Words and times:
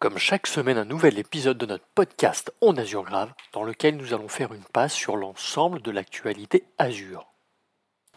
Comme 0.00 0.16
chaque 0.16 0.46
semaine, 0.46 0.78
un 0.78 0.86
nouvel 0.86 1.18
épisode 1.18 1.58
de 1.58 1.66
notre 1.66 1.84
podcast 1.94 2.54
On 2.62 2.74
Azure 2.78 3.04
Grave, 3.04 3.34
dans 3.52 3.64
lequel 3.64 3.98
nous 3.98 4.14
allons 4.14 4.28
faire 4.28 4.54
une 4.54 4.64
passe 4.64 4.94
sur 4.94 5.14
l'ensemble 5.14 5.82
de 5.82 5.90
l'actualité 5.90 6.64
Azure. 6.78 7.26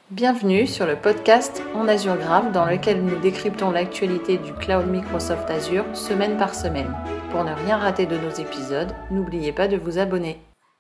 Bienvenue 0.10 0.66
sur 0.66 0.86
le 0.86 0.96
podcast 0.96 1.62
On 1.76 1.90
Azure 1.90 2.16
Grave, 2.16 2.54
dans 2.54 2.64
lequel 2.64 3.04
nous 3.04 3.20
décryptons 3.20 3.70
l'actualité 3.70 4.38
du 4.38 4.54
cloud 4.54 4.88
Microsoft 4.88 5.50
Azure 5.50 5.84
semaine 5.94 6.38
par 6.38 6.56
semaine. 6.56 6.96
Pour 7.32 7.44
ne 7.44 7.52
rien 7.52 7.76
rater 7.76 8.06
de 8.06 8.18
nos 8.18 8.32
épisodes, 8.32 8.96
n'oubliez 9.12 9.52
pas 9.52 9.68
de 9.68 9.76
vous 9.76 9.98
abonner. 9.98 10.40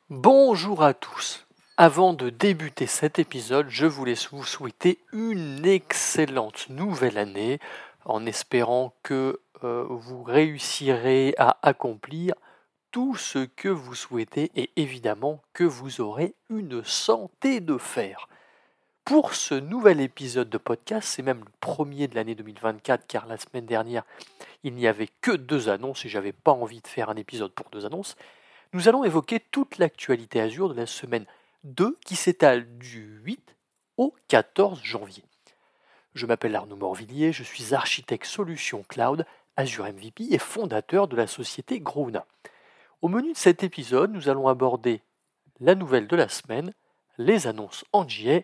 Bonjour 0.09 0.83
à 0.83 0.93
tous. 0.93 1.45
Avant 1.75 2.13
de 2.13 2.29
débuter 2.29 2.87
cet 2.87 3.19
épisode, 3.19 3.65
je 3.67 3.87
voulais 3.87 4.15
vous 4.31 4.45
souhaiter 4.45 4.99
une 5.11 5.65
excellente 5.65 6.69
nouvelle 6.69 7.17
année 7.17 7.59
en 8.05 8.25
espérant 8.25 8.93
que 9.03 9.41
euh, 9.63 9.85
vous 9.89 10.23
réussirez 10.23 11.33
à 11.37 11.57
accomplir 11.61 12.33
tout 12.91 13.15
ce 13.15 13.39
que 13.39 13.69
vous 13.69 13.95
souhaitez 13.95 14.51
et 14.55 14.69
évidemment 14.75 15.41
que 15.53 15.63
vous 15.63 16.01
aurez 16.01 16.35
une 16.49 16.83
santé 16.83 17.59
de 17.59 17.77
fer. 17.77 18.27
Pour 19.05 19.33
ce 19.33 19.55
nouvel 19.55 19.99
épisode 19.99 20.49
de 20.49 20.57
podcast, 20.57 21.09
c'est 21.09 21.23
même 21.23 21.39
le 21.39 21.51
premier 21.59 22.07
de 22.07 22.15
l'année 22.15 22.35
2024 22.35 23.05
car 23.07 23.25
la 23.25 23.37
semaine 23.37 23.65
dernière 23.65 24.03
il 24.63 24.73
n'y 24.75 24.87
avait 24.87 25.09
que 25.21 25.31
deux 25.31 25.69
annonces 25.69 26.05
et 26.05 26.09
j'avais 26.09 26.31
pas 26.31 26.51
envie 26.51 26.81
de 26.81 26.87
faire 26.87 27.09
un 27.09 27.15
épisode 27.15 27.51
pour 27.51 27.69
deux 27.69 27.85
annonces. 27.85 28.15
Nous 28.71 28.87
allons 28.87 29.03
évoquer 29.03 29.39
toute 29.39 29.77
l'actualité 29.77 30.39
Azure 30.39 30.69
de 30.69 30.75
la 30.75 30.85
semaine 30.85 31.25
2 31.63 31.97
qui 32.05 32.15
s'étale 32.15 32.77
du 32.77 33.19
8 33.23 33.55
au 33.97 34.15
14 34.29 34.81
janvier. 34.83 35.23
Je 36.13 36.25
m'appelle 36.25 36.55
Arnaud 36.55 36.75
Morvillier, 36.75 37.33
je 37.33 37.43
suis 37.43 37.73
architecte 37.73 38.25
solution 38.25 38.83
cloud 38.87 39.25
Azure 39.55 39.85
MVP 39.85 40.27
et 40.31 40.37
fondateur 40.37 41.07
de 41.07 41.15
la 41.15 41.27
société 41.27 41.79
Grouna. 41.79 42.25
Au 43.01 43.07
menu 43.07 43.33
de 43.33 43.37
cet 43.37 43.63
épisode, 43.63 44.11
nous 44.11 44.29
allons 44.29 44.47
aborder 44.47 45.01
la 45.59 45.75
nouvelle 45.75 46.07
de 46.07 46.15
la 46.15 46.29
semaine, 46.29 46.73
les 47.17 47.47
annonces 47.47 47.85
en 47.91 48.05
GA 48.05 48.41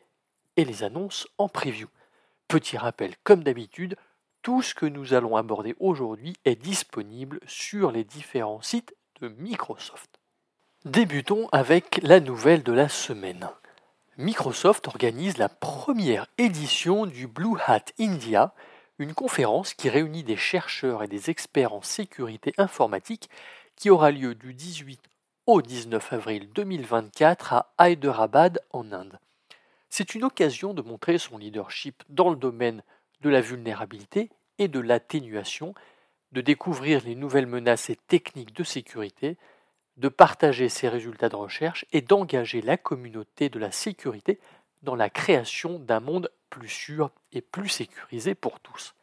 et 0.58 0.66
les 0.66 0.84
annonces 0.84 1.28
en 1.38 1.48
preview. 1.48 1.88
Petit 2.48 2.78
rappel, 2.78 3.16
comme 3.24 3.44
d'habitude, 3.44 3.96
tout 4.42 4.62
ce 4.62 4.74
que 4.74 4.86
nous 4.86 5.14
allons 5.14 5.36
aborder 5.36 5.76
aujourd'hui 5.80 6.34
est 6.46 6.56
disponible 6.56 7.40
sur 7.46 7.92
les 7.92 8.04
différents 8.04 8.62
sites 8.62 8.96
de 9.22 9.28
Microsoft. 9.28 10.20
Débutons 10.86 11.50
avec 11.52 12.00
la 12.04 12.20
nouvelle 12.20 12.64
de 12.64 12.72
la 12.72 12.88
semaine. 12.88 13.50
Microsoft 14.18 14.88
organise 14.88 15.38
la 15.38 15.50
première 15.50 16.28
édition 16.38 17.06
du 17.06 17.28
Blue 17.28 17.58
Hat 17.66 17.86
India, 18.00 18.54
une 19.00 19.14
conférence 19.14 19.74
qui 19.74 19.90
réunit 19.90 20.24
des 20.24 20.36
chercheurs 20.36 21.04
et 21.04 21.08
des 21.08 21.30
experts 21.30 21.74
en 21.74 21.82
sécurité 21.82 22.54
informatique 22.58 23.30
qui 23.76 23.90
aura 23.90 24.12
lieu 24.12 24.36
du 24.36 24.54
18 24.54 25.02
au 25.46 25.62
19 25.62 26.14
avril 26.14 26.50
2024 26.54 27.54
à 27.54 27.90
Hyderabad 27.90 28.60
en 28.72 28.92
Inde. 28.92 29.20
C'est 29.90 30.14
une 30.14 30.26
occasion 30.26 30.74
de 30.74 30.82
montrer 30.82 31.18
son 31.18 31.38
leadership 31.38 32.04
dans 32.10 32.30
le 32.30 32.36
domaine 32.36 32.84
de 33.22 33.30
la 33.30 33.42
vulnérabilité 33.42 34.30
et 34.60 34.68
de 34.68 34.80
l'atténuation, 34.80 35.74
de 36.34 36.42
découvrir 36.42 37.04
les 37.06 37.16
nouvelles 37.16 37.48
menaces 37.48 37.90
et 37.90 37.96
techniques 37.96 38.54
de 38.54 38.64
sécurité, 38.64 39.38
de 39.98 40.10
partager 40.10 40.70
ses 40.70 40.90
résultats 40.90 41.30
de 41.30 41.36
recherche 41.36 41.86
et 41.92 42.02
d'engager 42.02 42.62
la 42.62 42.78
communauté 42.78 43.50
de 43.50 43.60
la 43.60 43.72
sécurité 43.72 44.40
dans 44.84 44.96
la 44.96 45.10
création 45.10 45.80
d'un 45.80 46.00
monde 46.00 46.30
plus 46.50 46.70
sûr 46.70 47.12
et 47.32 47.42
plus 47.42 47.70
sécurisé 47.70 48.36
pour 48.36 48.60
tous. 48.60 48.96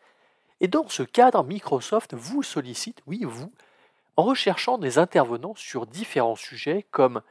Et 0.61 0.69
dans 0.69 0.89
ce 0.89 1.03
cadre, 1.03 1.45
Microsoft 1.45 2.15
vous 2.15 2.43
sollicite, 2.43 3.03
oui 3.07 3.25
vous, 3.25 3.53
en 4.17 4.23
recherchant 4.23 4.79
des 4.79 4.99
intervenants 4.99 5.55
sur 5.55 5.87
différents 5.87 6.37
sujets 6.37 6.87
comme 6.91 7.23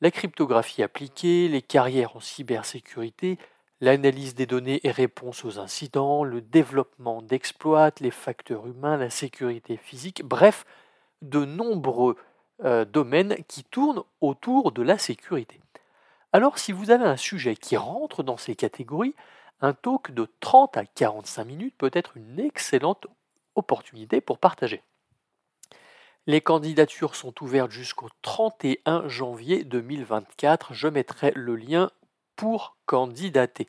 la 0.00 0.10
cryptographie 0.10 0.82
appliquée, 0.82 1.48
les 1.48 1.62
carrières 1.62 2.16
en 2.16 2.20
cybersécurité, 2.20 3.38
l'analyse 3.80 4.34
des 4.34 4.46
données 4.46 4.80
et 4.84 4.90
réponse 4.90 5.44
aux 5.44 5.58
incidents, 5.58 6.24
le 6.24 6.40
développement 6.40 7.20
d'exploits, 7.20 7.90
les 8.00 8.10
facteurs 8.10 8.66
humains, 8.66 8.96
la 8.96 9.10
sécurité 9.10 9.76
physique, 9.76 10.22
bref, 10.24 10.64
de 11.20 11.44
nombreux 11.44 12.16
euh, 12.64 12.84
domaines 12.84 13.36
qui 13.48 13.64
tournent 13.64 14.02
autour 14.20 14.72
de 14.72 14.82
la 14.82 14.98
sécurité. 14.98 15.60
Alors 16.32 16.58
si 16.58 16.72
vous 16.72 16.90
avez 16.90 17.04
un 17.04 17.16
sujet 17.16 17.56
qui 17.56 17.76
rentre 17.76 18.22
dans 18.22 18.36
ces 18.36 18.56
catégories, 18.56 19.14
un 19.62 19.72
talk 19.72 20.10
de 20.10 20.28
30 20.40 20.76
à 20.76 20.84
45 20.84 21.44
minutes 21.44 21.74
peut 21.78 21.90
être 21.94 22.16
une 22.16 22.40
excellente 22.40 23.06
opportunité 23.54 24.20
pour 24.20 24.38
partager. 24.38 24.82
Les 26.26 26.40
candidatures 26.40 27.14
sont 27.14 27.34
ouvertes 27.42 27.70
jusqu'au 27.70 28.08
31 28.22 29.08
janvier 29.08 29.64
2024. 29.64 30.74
Je 30.74 30.88
mettrai 30.88 31.32
le 31.34 31.56
lien 31.56 31.90
pour 32.36 32.76
candidater. 32.86 33.68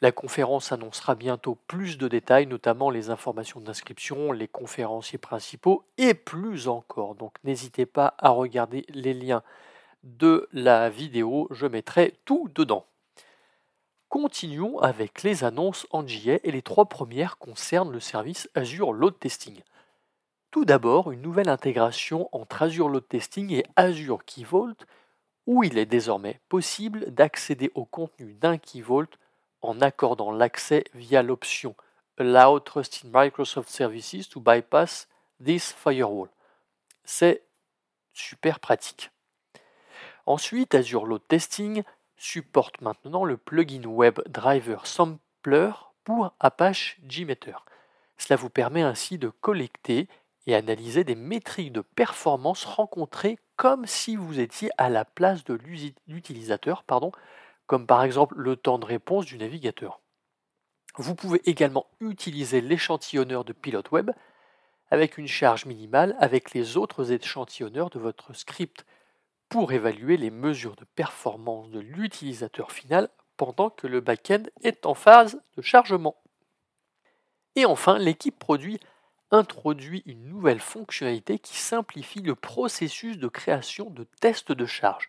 La 0.00 0.12
conférence 0.12 0.70
annoncera 0.70 1.16
bientôt 1.16 1.56
plus 1.66 1.98
de 1.98 2.06
détails, 2.06 2.46
notamment 2.46 2.90
les 2.90 3.10
informations 3.10 3.60
d'inscription, 3.60 4.30
les 4.30 4.46
conférenciers 4.46 5.18
principaux 5.18 5.84
et 5.98 6.14
plus 6.14 6.68
encore. 6.68 7.16
Donc 7.16 7.34
n'hésitez 7.42 7.86
pas 7.86 8.14
à 8.18 8.28
regarder 8.30 8.84
les 8.90 9.14
liens 9.14 9.42
de 10.04 10.48
la 10.52 10.88
vidéo, 10.88 11.48
je 11.50 11.66
mettrai 11.66 12.14
tout 12.24 12.48
dedans. 12.54 12.86
Continuons 14.08 14.78
avec 14.78 15.22
les 15.22 15.44
annonces 15.44 15.86
en 15.90 16.06
JA 16.06 16.38
et 16.42 16.50
les 16.50 16.62
trois 16.62 16.86
premières 16.86 17.36
concernent 17.36 17.92
le 17.92 18.00
service 18.00 18.48
Azure 18.54 18.94
Load 18.94 19.18
Testing. 19.18 19.60
Tout 20.50 20.64
d'abord, 20.64 21.12
une 21.12 21.20
nouvelle 21.20 21.50
intégration 21.50 22.30
entre 22.32 22.62
Azure 22.62 22.88
Load 22.88 23.06
Testing 23.06 23.52
et 23.52 23.64
Azure 23.76 24.24
Key 24.24 24.44
Vault 24.44 24.76
où 25.46 25.62
il 25.62 25.76
est 25.76 25.86
désormais 25.86 26.40
possible 26.48 27.10
d'accéder 27.10 27.70
au 27.74 27.84
contenu 27.84 28.32
d'un 28.32 28.56
Key 28.56 28.80
Vault 28.80 29.10
en 29.60 29.80
accordant 29.82 30.30
l'accès 30.30 30.84
via 30.94 31.22
l'option 31.22 31.74
Allow 32.18 32.60
Trusted 32.60 33.10
Microsoft 33.12 33.68
Services 33.68 34.28
to 34.30 34.40
bypass 34.40 35.06
this 35.44 35.72
firewall. 35.72 36.28
C'est 37.04 37.42
super 38.14 38.58
pratique. 38.58 39.10
Ensuite, 40.24 40.74
Azure 40.74 41.06
Load 41.06 41.22
Testing 41.28 41.82
supporte 42.18 42.80
maintenant 42.80 43.24
le 43.24 43.36
plugin 43.36 43.84
Web 43.84 44.20
Driver 44.28 44.86
Sampler 44.86 45.70
pour 46.04 46.34
Apache 46.40 46.98
JMeter. 47.08 47.64
Cela 48.18 48.36
vous 48.36 48.50
permet 48.50 48.82
ainsi 48.82 49.18
de 49.18 49.28
collecter 49.28 50.08
et 50.46 50.54
analyser 50.54 51.04
des 51.04 51.14
métriques 51.14 51.72
de 51.72 51.80
performance 51.80 52.64
rencontrées 52.64 53.38
comme 53.56 53.86
si 53.86 54.16
vous 54.16 54.40
étiez 54.40 54.70
à 54.78 54.88
la 54.88 55.04
place 55.04 55.44
de 55.44 55.58
l'utilisateur, 56.06 56.84
pardon, 56.84 57.12
comme 57.66 57.86
par 57.86 58.02
exemple 58.02 58.34
le 58.36 58.56
temps 58.56 58.78
de 58.78 58.86
réponse 58.86 59.26
du 59.26 59.38
navigateur. 59.38 60.00
Vous 60.96 61.14
pouvez 61.14 61.40
également 61.48 61.86
utiliser 62.00 62.60
l'échantillonneur 62.60 63.44
de 63.44 63.52
Pilot 63.52 63.82
Web 63.92 64.10
avec 64.90 65.18
une 65.18 65.28
charge 65.28 65.66
minimale 65.66 66.16
avec 66.18 66.54
les 66.54 66.76
autres 66.76 67.12
échantillonneurs 67.12 67.90
de 67.90 67.98
votre 67.98 68.32
script 68.34 68.84
pour 69.48 69.72
évaluer 69.72 70.16
les 70.16 70.30
mesures 70.30 70.76
de 70.76 70.84
performance 70.94 71.70
de 71.70 71.80
l'utilisateur 71.80 72.72
final 72.72 73.08
pendant 73.36 73.70
que 73.70 73.86
le 73.86 74.00
back-end 74.00 74.42
est 74.62 74.84
en 74.84 74.94
phase 74.94 75.40
de 75.56 75.62
chargement. 75.62 76.16
Et 77.56 77.64
enfin, 77.64 77.98
l'équipe 77.98 78.38
produit 78.38 78.78
introduit 79.30 80.02
une 80.06 80.28
nouvelle 80.28 80.60
fonctionnalité 80.60 81.38
qui 81.38 81.56
simplifie 81.56 82.20
le 82.20 82.34
processus 82.34 83.18
de 83.18 83.28
création 83.28 83.90
de 83.90 84.06
tests 84.20 84.52
de 84.52 84.66
charge. 84.66 85.08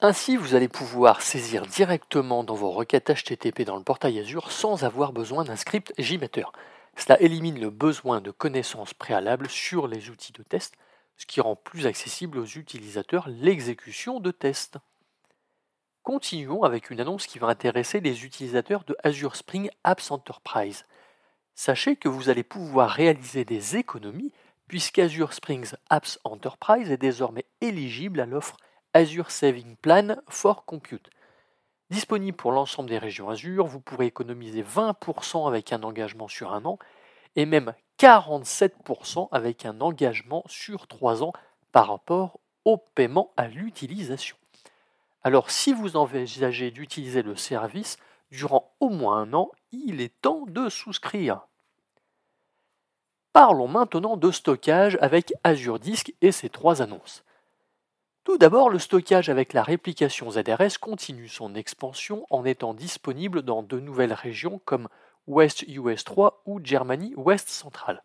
Ainsi, 0.00 0.36
vous 0.36 0.54
allez 0.54 0.68
pouvoir 0.68 1.22
saisir 1.22 1.66
directement 1.66 2.44
dans 2.44 2.54
vos 2.54 2.70
requêtes 2.70 3.10
HTTP 3.10 3.62
dans 3.62 3.76
le 3.76 3.82
portail 3.82 4.18
Azure 4.18 4.52
sans 4.52 4.84
avoir 4.84 5.12
besoin 5.12 5.44
d'un 5.44 5.56
script 5.56 5.94
JMeter. 5.96 6.52
Cela 6.96 7.20
élimine 7.20 7.60
le 7.60 7.70
besoin 7.70 8.20
de 8.20 8.30
connaissances 8.30 8.94
préalables 8.94 9.48
sur 9.48 9.86
les 9.86 10.10
outils 10.10 10.32
de 10.32 10.42
test 10.42 10.74
ce 11.16 11.26
qui 11.26 11.40
rend 11.40 11.56
plus 11.56 11.86
accessible 11.86 12.38
aux 12.38 12.46
utilisateurs 12.46 13.28
l'exécution 13.28 14.20
de 14.20 14.30
tests. 14.30 14.78
Continuons 16.02 16.62
avec 16.62 16.90
une 16.90 17.00
annonce 17.00 17.26
qui 17.26 17.38
va 17.38 17.48
intéresser 17.48 18.00
les 18.00 18.24
utilisateurs 18.24 18.84
de 18.84 18.96
Azure 19.02 19.34
Spring 19.34 19.70
Apps 19.82 20.10
Enterprise. 20.10 20.84
Sachez 21.54 21.96
que 21.96 22.08
vous 22.08 22.28
allez 22.28 22.44
pouvoir 22.44 22.90
réaliser 22.90 23.44
des 23.44 23.76
économies 23.76 24.32
puisqu'Azure 24.68 25.32
Spring 25.32 25.66
Apps 25.90 26.18
Enterprise 26.24 26.90
est 26.90 26.96
désormais 26.96 27.46
éligible 27.60 28.20
à 28.20 28.26
l'offre 28.26 28.56
Azure 28.94 29.30
Saving 29.30 29.76
Plan 29.76 30.16
for 30.28 30.64
Compute. 30.64 31.10
Disponible 31.90 32.36
pour 32.36 32.52
l'ensemble 32.52 32.88
des 32.88 32.98
régions 32.98 33.30
Azure, 33.30 33.66
vous 33.66 33.80
pourrez 33.80 34.06
économiser 34.06 34.62
20% 34.62 35.46
avec 35.46 35.72
un 35.72 35.82
engagement 35.82 36.28
sur 36.28 36.52
un 36.52 36.64
an 36.64 36.78
et 37.36 37.46
même 37.46 37.74
47% 37.98 39.28
avec 39.32 39.64
un 39.64 39.80
engagement 39.80 40.42
sur 40.46 40.86
3 40.86 41.22
ans 41.22 41.32
par 41.72 41.88
rapport 41.88 42.40
au 42.64 42.76
paiement 42.76 43.32
à 43.36 43.48
l'utilisation. 43.48 44.36
Alors 45.22 45.50
si 45.50 45.72
vous 45.72 45.96
envisagez 45.96 46.70
d'utiliser 46.70 47.22
le 47.22 47.36
service 47.36 47.96
durant 48.30 48.72
au 48.80 48.90
moins 48.90 49.18
un 49.18 49.32
an, 49.32 49.50
il 49.72 50.00
est 50.00 50.20
temps 50.20 50.44
de 50.46 50.68
souscrire. 50.68 51.46
Parlons 53.32 53.68
maintenant 53.68 54.16
de 54.16 54.30
stockage 54.30 54.96
avec 55.00 55.34
Azure 55.44 55.78
Disk 55.78 56.14
et 56.22 56.32
ses 56.32 56.48
trois 56.48 56.80
annonces. 56.80 57.22
Tout 58.24 58.38
d'abord, 58.38 58.70
le 58.70 58.78
stockage 58.78 59.28
avec 59.28 59.52
la 59.52 59.62
réplication 59.62 60.30
ZRS 60.30 60.78
continue 60.80 61.28
son 61.28 61.54
expansion 61.54 62.26
en 62.30 62.44
étant 62.44 62.74
disponible 62.74 63.42
dans 63.42 63.62
de 63.62 63.78
nouvelles 63.78 64.12
régions 64.12 64.60
comme 64.64 64.88
West 65.26 65.62
US 65.68 66.04
3 66.04 66.42
ou 66.46 66.60
Germany 66.62 67.14
Ouest 67.16 67.48
Central. 67.48 68.02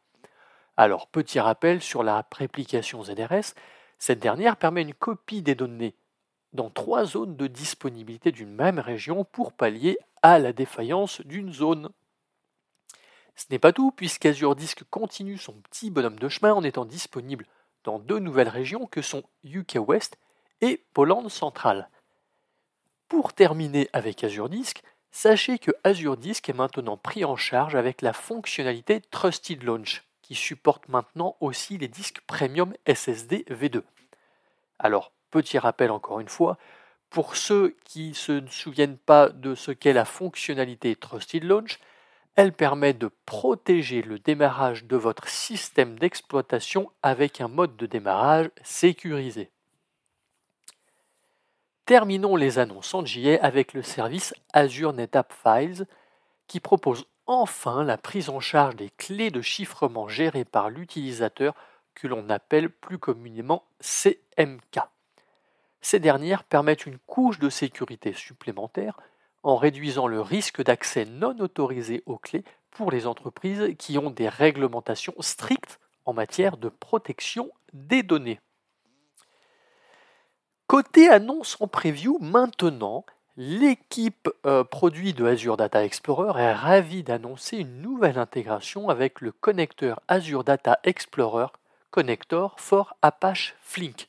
Alors, 0.78 1.08
petit 1.08 1.40
rappel 1.40 1.82
sur 1.82 2.04
la 2.04 2.26
réplication 2.32 3.04
ZRS, 3.04 3.54
cette 4.00 4.20
dernière 4.20 4.58
permet 4.58 4.82
une 4.82 4.94
copie 4.94 5.42
des 5.42 5.56
données 5.56 5.96
dans 6.54 6.70
trois 6.70 7.06
zones 7.06 7.36
de 7.36 7.48
disponibilité 7.48 8.32
d'une 8.32 8.54
même 8.54 8.80
région 8.80 9.24
pour 9.24 9.54
pallier 9.54 9.98
à 10.22 10.40
la 10.40 10.54
défaillance 10.54 11.22
d'une 11.22 11.54
zone. 11.54 11.90
Ce 13.36 13.46
n'est 13.50 13.60
pas 13.60 13.74
tout, 13.74 13.92
puisqu'Azure 13.92 14.56
Disk 14.56 14.84
continue 14.90 15.38
son 15.38 15.54
petit 15.54 15.90
bonhomme 15.90 16.20
de 16.20 16.30
chemin 16.30 16.54
en 16.54 16.64
étant 16.64 16.86
disponible 16.86 17.46
dans 17.84 18.00
deux 18.00 18.20
nouvelles 18.20 18.50
régions 18.50 18.86
que 18.86 19.02
sont 19.02 19.24
UK 19.44 19.78
West 19.88 20.18
et 20.62 20.84
Pologne 20.94 21.30
centrale. 21.30 21.90
Pour 23.08 23.34
terminer 23.34 23.90
avec 23.94 24.24
Azure 24.24 24.50
Disk, 24.50 24.84
sachez 25.12 25.60
que 25.60 25.72
Azure 25.84 26.18
Disk 26.18 26.50
est 26.50 26.54
maintenant 26.54 26.98
pris 26.98 27.26
en 27.26 27.36
charge 27.36 27.76
avec 27.76 28.02
la 28.02 28.14
fonctionnalité 28.14 29.02
Trusted 29.12 29.64
Launch, 29.64 30.04
qui 30.22 30.36
supporte 30.36 30.90
maintenant 30.90 31.36
aussi 31.40 31.78
les 31.78 31.88
disques 31.88 32.22
premium 32.28 32.74
SSD 32.88 33.46
V2. 33.50 33.84
Alors, 34.80 35.12
petit 35.30 35.60
rappel 35.60 35.92
encore 35.92 36.20
une 36.20 36.30
fois, 36.30 36.58
pour 37.10 37.36
ceux 37.36 37.76
qui 37.84 38.10
ne 38.10 38.14
se 38.14 38.48
souviennent 38.48 38.98
pas 38.98 39.30
de 39.30 39.54
ce 39.54 39.72
qu'est 39.72 39.94
la 39.94 40.06
fonctionnalité 40.06 40.96
Trusted 40.96 41.44
Launch, 41.44 41.80
elle 42.36 42.54
permet 42.54 42.94
de 42.94 43.12
protéger 43.26 44.02
le 44.02 44.18
démarrage 44.18 44.86
de 44.86 44.96
votre 44.96 45.28
système 45.28 46.00
d'exploitation 46.00 46.90
avec 47.04 47.42
un 47.42 47.50
mode 47.50 47.76
de 47.76 47.86
démarrage 47.86 48.50
sécurisé. 48.64 49.52
Terminons 51.92 52.38
les 52.38 52.58
annonces 52.58 52.94
en 52.94 53.06
JA 53.06 53.38
avec 53.42 53.74
le 53.74 53.82
service 53.82 54.34
Azure 54.54 54.94
NetApp 54.94 55.34
Files 55.34 55.86
qui 56.48 56.62
propose 56.62 57.06
enfin 57.26 57.84
la 57.84 57.98
prise 57.98 58.30
en 58.30 58.40
charge 58.40 58.78
des 58.78 58.90
clés 58.92 59.30
de 59.30 59.42
chiffrement 59.42 60.08
gérées 60.08 60.46
par 60.46 60.70
l'utilisateur 60.70 61.54
que 61.94 62.08
l'on 62.08 62.30
appelle 62.30 62.70
plus 62.70 62.98
communément 62.98 63.66
CMK. 63.82 64.80
Ces 65.82 66.00
dernières 66.00 66.46
permettent 66.46 66.86
une 66.86 66.98
couche 66.98 67.40
de 67.40 67.50
sécurité 67.50 68.14
supplémentaire 68.14 68.98
en 69.44 69.58
réduisant 69.58 70.08
le 70.08 70.22
risque 70.22 70.64
d'accès 70.64 71.04
non 71.04 71.38
autorisé 71.42 72.04
aux 72.06 72.18
clés 72.18 72.46
pour 72.70 72.90
les 72.90 73.06
entreprises 73.06 73.76
qui 73.78 73.98
ont 73.98 74.12
des 74.12 74.30
réglementations 74.30 75.16
strictes 75.20 75.82
en 76.06 76.14
matière 76.14 76.56
de 76.56 76.70
protection 76.70 77.52
des 77.74 78.02
données. 78.02 78.40
Côté 80.72 81.10
annonce 81.10 81.58
en 81.60 81.68
preview, 81.68 82.18
maintenant, 82.22 83.06
l'équipe 83.36 84.30
euh, 84.46 84.64
produit 84.64 85.12
de 85.12 85.26
Azure 85.26 85.58
Data 85.58 85.84
Explorer 85.84 86.42
est 86.42 86.54
ravie 86.54 87.04
d'annoncer 87.04 87.58
une 87.58 87.82
nouvelle 87.82 88.18
intégration 88.18 88.88
avec 88.88 89.20
le 89.20 89.34
connecteur 89.34 90.00
Azure 90.08 90.46
Data 90.46 90.80
Explorer 90.86 91.48
Connector 91.90 92.58
for 92.58 92.96
Apache 93.02 93.54
Flink. 93.60 94.08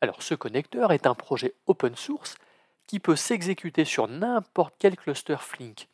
Alors 0.00 0.22
ce 0.22 0.36
connecteur 0.36 0.92
est 0.92 1.08
un 1.08 1.16
projet 1.16 1.54
open 1.66 1.96
source 1.96 2.36
qui 2.86 3.00
peut 3.00 3.16
s'exécuter 3.16 3.84
sur 3.84 4.06
n'importe 4.06 4.76
quel 4.78 4.94
cluster 4.94 5.38
Flink. 5.40 5.88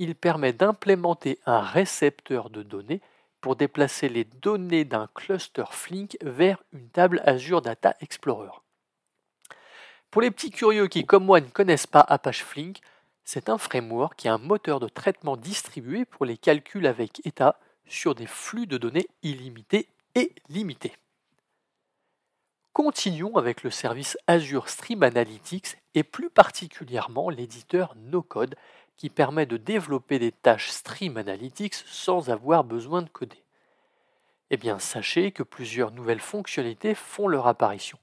Il 0.00 0.16
permet 0.16 0.52
d'implémenter 0.52 1.38
un 1.46 1.60
récepteur 1.60 2.50
de 2.50 2.64
données 2.64 3.00
pour 3.40 3.54
déplacer 3.54 4.08
les 4.08 4.24
données 4.24 4.84
d'un 4.84 5.08
cluster 5.14 5.70
Flink 5.70 6.18
vers 6.22 6.60
une 6.72 6.88
table 6.88 7.22
Azure 7.24 7.62
Data 7.62 7.94
Explorer. 8.00 8.61
Pour 10.12 10.20
les 10.20 10.30
petits 10.30 10.50
curieux 10.50 10.88
qui, 10.88 11.06
comme 11.06 11.24
moi, 11.24 11.40
ne 11.40 11.46
connaissent 11.46 11.86
pas 11.86 12.04
Apache 12.06 12.44
Flink, 12.44 12.80
c'est 13.24 13.48
un 13.48 13.56
framework 13.56 14.14
qui 14.14 14.26
est 14.26 14.30
un 14.30 14.36
moteur 14.36 14.78
de 14.78 14.86
traitement 14.86 15.38
distribué 15.38 16.04
pour 16.04 16.26
les 16.26 16.36
calculs 16.36 16.86
avec 16.86 17.26
état 17.26 17.58
sur 17.86 18.14
des 18.14 18.26
flux 18.26 18.66
de 18.66 18.76
données 18.76 19.08
illimités 19.22 19.88
et 20.14 20.34
limités. 20.50 20.92
Continuons 22.74 23.38
avec 23.38 23.62
le 23.62 23.70
service 23.70 24.18
Azure 24.26 24.68
Stream 24.68 25.02
Analytics 25.02 25.78
et 25.94 26.02
plus 26.02 26.28
particulièrement 26.28 27.30
l'éditeur 27.30 27.94
NoCode 27.96 28.56
qui 28.98 29.08
permet 29.08 29.46
de 29.46 29.56
développer 29.56 30.18
des 30.18 30.32
tâches 30.32 30.68
Stream 30.68 31.16
Analytics 31.16 31.74
sans 31.86 32.28
avoir 32.28 32.64
besoin 32.64 33.00
de 33.00 33.08
coder. 33.08 33.42
Eh 34.50 34.58
bien, 34.58 34.78
sachez 34.78 35.32
que 35.32 35.42
plusieurs 35.42 35.90
nouvelles 35.90 36.20
fonctionnalités 36.20 36.94
font 36.94 37.28
leur 37.28 37.46
apparition. 37.46 37.98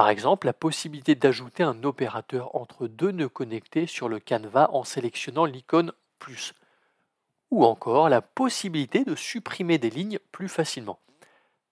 Par 0.00 0.08
exemple, 0.08 0.46
la 0.46 0.54
possibilité 0.54 1.14
d'ajouter 1.14 1.62
un 1.62 1.84
opérateur 1.84 2.56
entre 2.56 2.86
deux 2.86 3.10
nœuds 3.10 3.28
connectés 3.28 3.86
sur 3.86 4.08
le 4.08 4.18
canevas 4.18 4.70
en 4.72 4.82
sélectionnant 4.82 5.44
l'icône 5.44 5.92
plus, 6.18 6.54
ou 7.50 7.66
encore 7.66 8.08
la 8.08 8.22
possibilité 8.22 9.04
de 9.04 9.14
supprimer 9.14 9.76
des 9.76 9.90
lignes 9.90 10.18
plus 10.32 10.48
facilement 10.48 10.98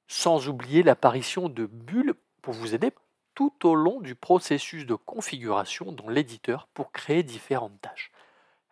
sans 0.09 0.47
oublier 0.47 0.83
l'apparition 0.83 1.49
de 1.49 1.65
bulles 1.65 2.13
pour 2.43 2.53
vous 2.53 2.75
aider 2.75 2.93
tout 3.35 3.67
au 3.67 3.75
long 3.75 3.99
du 4.03 4.15
processus 4.15 4.85
de 4.85 4.95
configuration 4.95 5.91
dans 5.91 6.11
l'éditeur 6.11 6.69
pour 6.75 6.93
créer 6.93 7.23
différentes 7.23 7.81
tâches. 7.81 8.13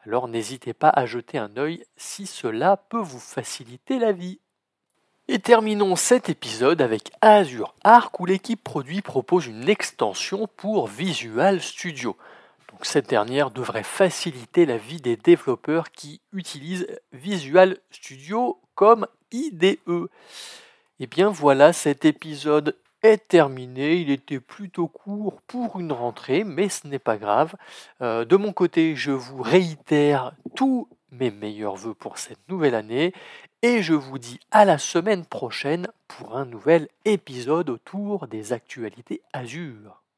Alors 0.05 0.29
n'hésitez 0.29 0.75
pas 0.75 0.91
à 0.91 1.07
jeter 1.07 1.39
un 1.39 1.57
œil 1.57 1.83
si 1.97 2.27
cela 2.27 2.77
peut 2.77 3.01
vous 3.01 3.19
faciliter 3.19 3.99
la 3.99 4.13
vie. 4.13 4.39
Et 5.29 5.41
terminons 5.41 5.97
cet 5.97 6.29
épisode 6.29 6.81
avec 6.81 7.11
Azure 7.21 7.75
Arc 7.83 8.21
où 8.21 8.27
l'équipe 8.27 8.63
produit 8.63 9.03
propose 9.03 9.49
une 9.49 9.69
extension 9.69 10.49
pour 10.57 10.87
Visual 10.87 11.61
Studio. 11.61 12.17
Donc 12.71 12.87
cette 12.87 13.09
dernière 13.09 13.51
devrait 13.51 13.83
faciliter 13.83 14.67
la 14.67 14.79
vie 14.79 15.01
des 15.01 15.17
développeurs 15.17 15.91
qui 15.91 16.21
utilisent 16.33 16.87
Visual 17.13 17.77
Studio 17.91 18.61
comme 18.77 19.09
IDE. 19.33 19.81
Et 21.01 21.07
bien 21.09 21.29
voilà, 21.29 21.73
cet 21.73 22.05
épisode 22.05 22.77
est 23.03 23.27
terminé. 23.27 23.97
Il 23.97 24.13
était 24.13 24.39
plutôt 24.39 24.87
court 24.87 25.43
pour 25.49 25.81
une 25.81 25.91
rentrée, 25.91 26.45
mais 26.45 26.69
ce 26.69 26.87
n'est 26.87 27.01
pas 27.01 27.17
grave. 27.17 27.57
Euh, 28.01 28.25
de 28.25 28.37
mon 28.37 28.53
côté, 28.53 28.95
je 28.95 29.11
vous 29.11 29.43
réitère 29.43 30.35
tous 30.55 30.89
mes 31.11 31.31
meilleurs 31.31 31.77
voeux 31.77 31.95
pour 31.95 32.19
cette 32.19 32.49
nouvelle 32.49 32.75
année 32.75 33.13
et 33.63 33.83
je 33.83 33.95
vous 33.95 34.19
dis 34.19 34.39
à 34.51 34.65
la 34.65 34.79
semaine 34.79 35.25
prochaine 35.25 35.89
pour 36.09 36.37
un 36.37 36.45
nouvel 36.45 36.89
épisode 37.05 37.71
autour 37.71 38.29
des 38.29 38.53
actualités 38.53 39.23
Azure. 39.33 40.03